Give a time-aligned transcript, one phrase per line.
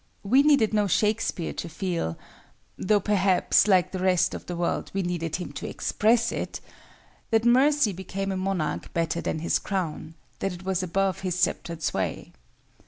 [0.23, 5.35] We needed no Shakespeare to feel—though, perhaps, like the rest of the world, we needed
[5.35, 10.81] him to express it—that mercy became a monarch better than his crown, that it was
[10.81, 12.33] above his sceptered sway.